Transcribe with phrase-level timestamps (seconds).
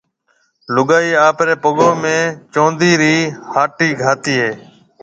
[0.73, 2.17] لوگائيَ آپريَ پگون ۾
[2.53, 3.15] چوندِي ريَ
[3.53, 4.51] ھاٽَي گھاتيَ ھيَََ